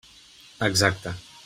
[0.69, 1.15] Exacte.